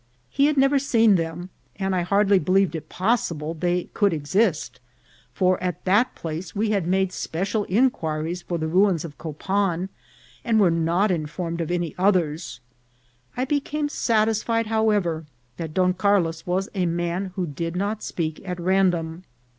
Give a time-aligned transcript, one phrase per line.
[0.31, 4.79] He had never seen them, and I hardly believed it possible they could exist,
[5.31, 9.89] for at that place we had made special inquiries for the ruins of Copan,
[10.43, 12.59] and were not informed of any oth ers.
[13.37, 15.27] I became satisfied, however,
[15.57, 19.23] that Don Carlos was a man who did not speak at random.